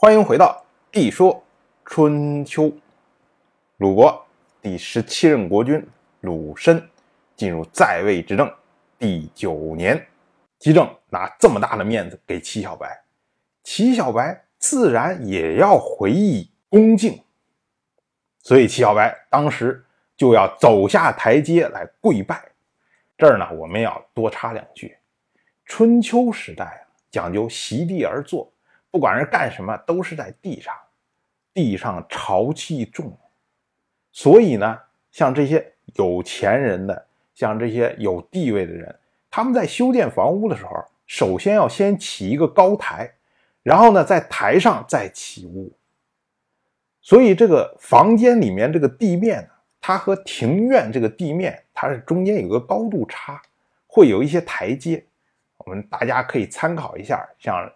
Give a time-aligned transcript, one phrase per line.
[0.00, 1.42] 欢迎回到《地说
[1.84, 2.66] 春秋》。
[3.78, 4.24] 鲁国
[4.62, 5.84] 第十七任国君
[6.20, 6.88] 鲁申
[7.34, 8.48] 进入在位执政
[8.96, 10.06] 第九年，
[10.56, 13.02] 姬政拿这么大的面子给齐小白，
[13.64, 17.20] 齐小白自然也要回以恭敬，
[18.38, 19.84] 所以齐小白当时
[20.16, 22.40] 就要走下台阶来跪拜。
[23.16, 24.96] 这儿呢，我们要多插两句：
[25.64, 28.48] 春秋时代啊，讲究席地而坐。
[28.90, 30.74] 不管是干什么，都是在地上，
[31.52, 33.16] 地上潮气重，
[34.12, 34.78] 所以呢，
[35.10, 38.98] 像这些有钱人的，像这些有地位的人，
[39.30, 40.72] 他们在修建房屋的时候，
[41.06, 43.12] 首先要先起一个高台，
[43.62, 45.70] 然后呢，在台上再起屋。
[47.02, 53.42] 所以这个房间里面这个地面呢，它和庭院这个地面，它是中间有个高度差，
[53.86, 55.04] 会有一些台阶。
[55.58, 57.70] 我们大家可以参考一下，像。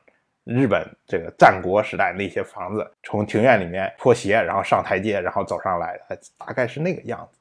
[0.44, 5.98] 日本这个战国时代那些房子，从庭院里面脱鞋，然后上台阶，然后走上来，
[6.36, 7.38] 大概是那个样子。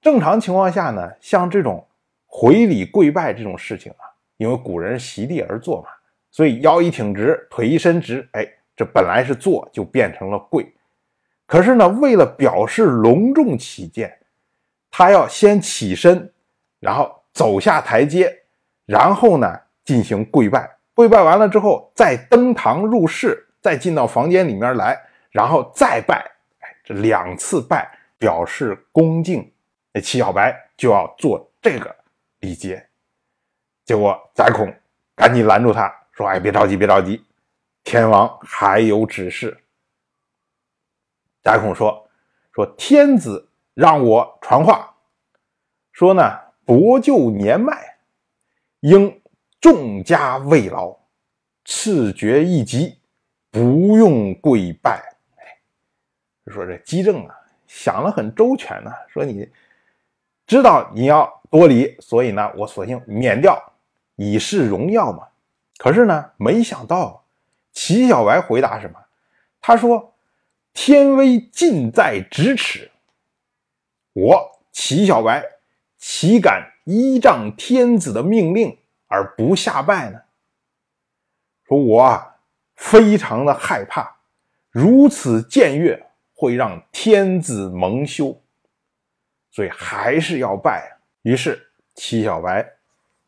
[0.00, 1.84] 正常情况下呢，像这种
[2.26, 5.88] 回礼跪拜这种事情啊，因为古人席地而坐嘛，
[6.30, 8.46] 所以腰一挺直，腿一伸直，哎，
[8.76, 10.72] 这本来是坐，就变成了跪。
[11.46, 14.16] 可是呢，为了表示隆重起见，
[14.88, 16.32] 他要先起身，
[16.78, 18.42] 然后走下台阶，
[18.86, 20.77] 然后呢进行跪拜。
[20.98, 26.16] 跪拜完了之后，再登堂入室，再进到房间里面来，然后再拜。
[26.58, 29.48] 哎，这两次拜表示恭敬，
[29.92, 31.94] 那齐小白就要做这个
[32.40, 32.84] 礼节。
[33.84, 34.74] 结果宰孔
[35.14, 37.24] 赶紧拦住他说：“哎，别着急，别着急，
[37.84, 39.56] 天王还有指示。”
[41.44, 42.08] 宰孔说
[42.52, 44.92] ：“说天子让我传话，
[45.92, 47.98] 说呢，伯舅年迈，
[48.80, 49.16] 应。”
[49.60, 50.96] 众家慰劳，
[51.64, 52.98] 赐爵一级，
[53.50, 55.02] 不用跪拜。
[55.36, 55.42] 哎，
[56.46, 57.34] 说这姬政啊，
[57.66, 58.92] 想了很周全呢。
[59.08, 59.48] 说你
[60.46, 63.72] 知道你要多礼，所以呢，我索性免掉，
[64.16, 65.28] 以示荣耀嘛。
[65.78, 67.24] 可是呢，没想到
[67.72, 68.98] 齐小白回答什么？
[69.60, 70.14] 他说
[70.72, 72.90] ：“天威近在咫尺，
[74.12, 75.44] 我齐小白
[75.98, 78.78] 岂敢依仗天子的命令？”
[79.08, 80.20] 而不下拜呢？
[81.66, 82.36] 说我啊，
[82.76, 84.16] 非常的害怕，
[84.70, 88.40] 如此僭越会让天子蒙羞，
[89.50, 90.96] 所以还是要拜。
[91.22, 92.66] 于是齐小白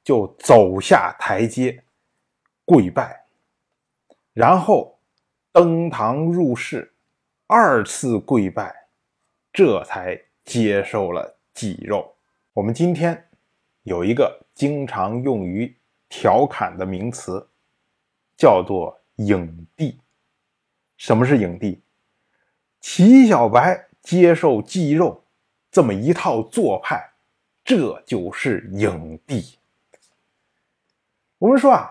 [0.05, 1.83] 就走下台阶，
[2.65, 3.25] 跪拜，
[4.33, 4.99] 然后
[5.53, 6.95] 登堂入室，
[7.47, 8.75] 二次跪拜，
[9.53, 12.15] 这才接受了祭肉。
[12.53, 13.29] 我们今天
[13.85, 14.39] 有一个。
[14.53, 15.75] 经常用于
[16.07, 17.49] 调侃的名词
[18.37, 19.99] 叫做影帝。
[20.99, 21.81] 什么是影帝？
[22.79, 25.25] 齐小白接受祭肉
[25.71, 27.03] 这么一套做派，
[27.65, 29.57] 这就是影帝。
[31.39, 31.91] 我们说啊，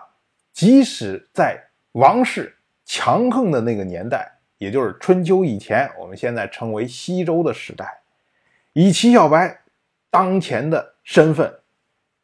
[0.52, 1.60] 即使在
[1.92, 8.00] 王室强横的那个年代，也就是春秋以前，我们现在称为西周的时代，
[8.74, 9.60] 以齐小白
[10.08, 11.52] 当前的身份。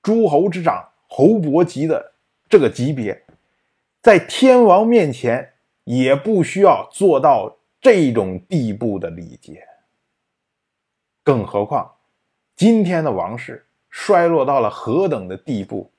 [0.07, 2.13] 诸侯之长，侯伯级的
[2.49, 3.25] 这个级别，
[4.01, 9.67] 在天王面前也不需要做到这种地步的礼节。
[11.25, 11.91] 更何况，
[12.55, 15.91] 今天的王室衰落到了何等的地步？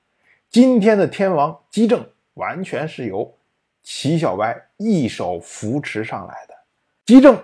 [0.48, 3.36] 今天的天王姬政完全是由
[3.82, 6.54] 齐小白一手扶持上来的，
[7.04, 7.38] 姬政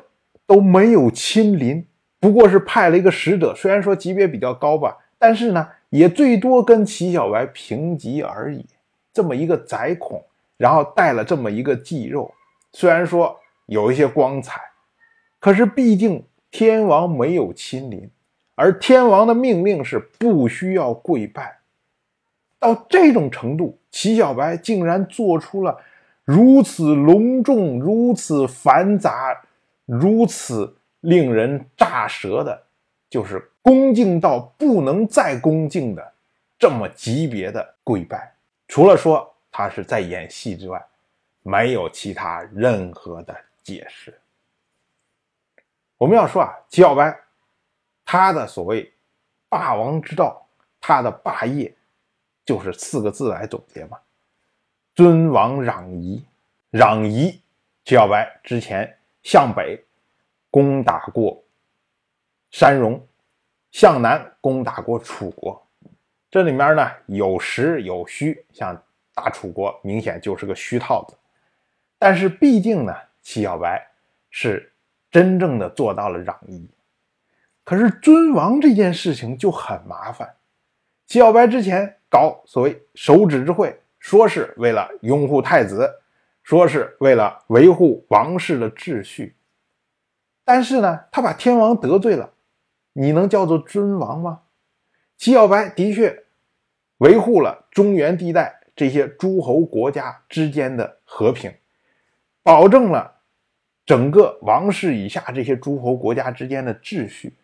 [0.46, 1.86] 都没有亲临，
[2.19, 5.69] 不过是派了一个使者，虽然说级别比较高吧，但是呢。
[5.94, 8.66] 也最多跟齐小白平级而已，
[9.12, 10.21] 这么一个宰孔，
[10.56, 12.34] 然后带了这么一个肌肉，
[12.72, 14.60] 虽然说有一些光彩，
[15.38, 18.10] 可是毕竟天王没有亲临，
[18.56, 21.60] 而天王的命令是不需要跪拜。
[22.59, 25.78] 到这种程度，齐小白竟然做出了
[26.25, 29.41] 如此隆重、如此繁杂、
[29.87, 32.64] 如此令人咋舌的，
[33.08, 33.49] 就是。
[33.64, 36.12] 恭敬到不能再恭敬的
[36.58, 38.34] 这么级别的跪拜，
[38.69, 40.87] 除了说他是在演戏之外，
[41.40, 44.20] 没有其他任何的解释。
[45.96, 47.19] 我们要说啊，齐小白
[48.05, 48.93] 他的所谓
[49.49, 50.46] 霸王之道，
[50.78, 51.75] 他的霸业
[52.44, 53.99] 就是四个字来总结嘛：
[54.94, 56.22] 尊王攘夷。
[56.72, 57.40] 攘夷，
[57.87, 59.82] 齐小白之前向北
[60.50, 61.43] 攻打过
[62.50, 63.00] 山戎。
[63.75, 65.61] 向南攻打过楚国，
[66.31, 68.81] 这里面呢有实有虚，像
[69.12, 71.17] 打楚国明显就是个虚套子。
[71.99, 73.85] 但是毕竟呢，齐小白
[74.31, 74.73] 是
[75.11, 76.71] 真正的做到了攘夷。
[77.65, 80.32] 可是尊王这件事情就很麻烦。
[81.09, 85.93] 齐小白之前搞所谓手指之会，说是为了拥护太子，
[86.44, 89.35] 说是为了维护王室的秩序。
[90.44, 92.31] 但是呢，他把天王得罪了，
[92.94, 94.41] 你能叫做尊王吗？
[95.19, 96.25] 齐小白的确
[96.99, 101.52] 维护了中原地带这些诸侯国家之间的和平，
[102.43, 103.20] 保证了
[103.85, 107.37] 整个王室以下这些诸侯国家之间的秩序。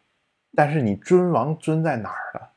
[0.55, 2.51] 但是你尊王尊在哪儿了？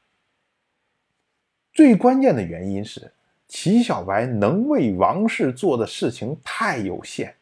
[1.72, 3.12] 最关键的原因是
[3.48, 7.36] 齐小白能为王室做的事情太有限，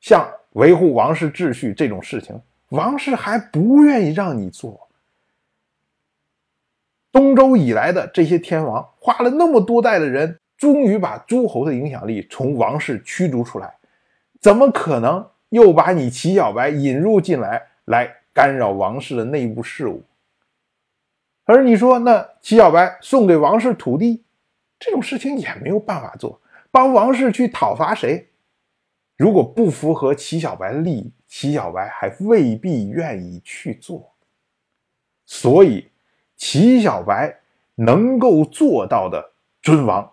[0.00, 2.40] 像维护王室秩序这种事情，
[2.70, 4.88] 王室还不愿意让你做。
[7.12, 13.76] 东周以来的这些天王，花了那么多代的人，终于把诸侯的影响力从王室驱逐出来，
[14.40, 18.16] 怎么可能又把你齐小白引入进来来？
[18.36, 20.02] 干扰王室的内部事务，
[21.46, 24.24] 而你说那齐小白送给王室土地
[24.78, 26.38] 这种事情也没有办法做，
[26.70, 28.28] 帮王室去讨伐谁？
[29.16, 34.12] 如果不符合齐小白的利益，齐小白还未必愿意去做。
[35.24, 35.88] 所以，
[36.36, 37.40] 齐小白
[37.74, 39.32] 能够做到的
[39.62, 40.10] 尊王，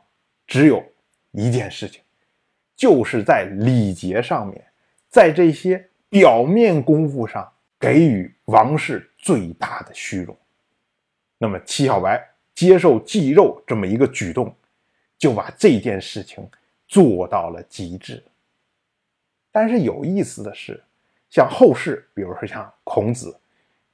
[0.47, 0.83] 只有
[1.31, 2.01] 一件事情，
[2.75, 4.65] 就是在礼节上面，
[5.09, 7.49] 在这些表面功夫上。
[7.79, 10.33] 给予王室最大的虚荣，
[11.37, 12.25] 那么齐小白
[12.55, 14.55] 接受祭肉这么一个举动，
[15.17, 16.49] 就把这件事情
[16.87, 18.23] 做到了极致。
[19.51, 20.81] 但是有意思的是，
[21.33, 23.35] 像后世，比如说像孔子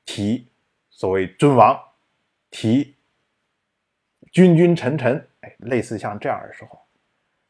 [0.03, 0.45] 提
[0.89, 1.80] 所谓尊王，
[2.51, 2.94] 提
[4.30, 6.77] 君君臣臣，哎，类似像这样的时候，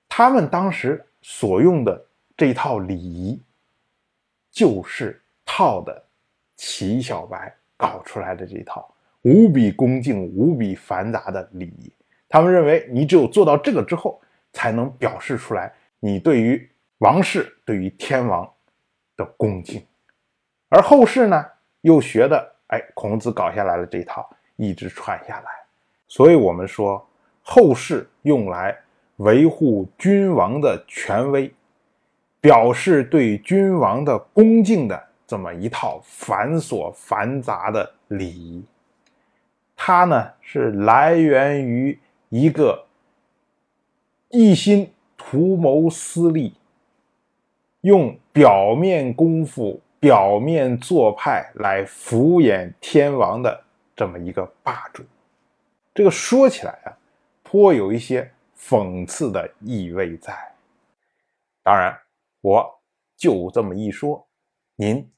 [0.08, 2.06] 他们当时所用的
[2.38, 3.42] 这套礼仪，
[4.52, 6.06] 就是套的。
[6.56, 11.92] 齐小白搞出来的这一套无比恭敬、无比繁杂的礼仪，
[12.28, 14.22] 他们认为你只有做到这个之后，
[14.52, 18.54] 才能表示出来你对于王室、对于天王
[19.20, 19.86] 的恭敬。
[20.70, 21.46] 而后世呢，
[21.82, 25.52] 又学的哎，孔子搞下来了这一套，一直传下来。
[26.08, 27.06] 所以，我们说
[27.44, 28.76] 后世用来
[29.18, 31.54] 维护君王的权威，
[32.40, 35.10] 表示对君王的恭敬的。
[35.28, 38.66] 这么一套繁琐繁杂的礼仪，
[39.76, 42.00] 它呢是来源于
[42.30, 42.88] 一个
[44.30, 46.56] 一心图谋私利、
[47.82, 53.64] 用表面功夫、表面做派来敷衍天王的
[53.96, 55.04] 这么一个霸主。
[55.94, 56.98] 这个说起来啊，
[57.44, 60.34] 颇有一些讽刺的意味在。
[61.64, 61.98] 当然，
[62.42, 62.80] 我
[63.18, 64.28] 就这么一说，
[64.76, 65.10] 您。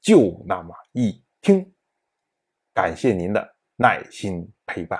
[0.00, 1.72] 就那么一听，
[2.72, 4.98] 感谢您的耐心陪伴。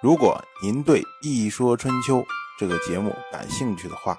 [0.00, 2.16] 如果您对《一说春秋》
[2.58, 4.18] 这个节目感兴趣的话，